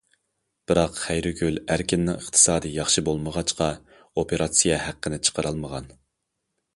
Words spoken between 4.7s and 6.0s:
ھەققىنى چىقىرالمىغان.